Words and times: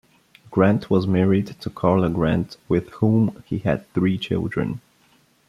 Grant 0.49 0.89
was 0.89 1.05
married 1.05 1.45
to 1.61 1.69
Karla 1.69 2.09
Grant 2.09 2.57
with 2.67 2.89
whom 2.93 3.43
he 3.45 3.59
had 3.59 3.87
three 3.93 4.17
children. 4.17 4.81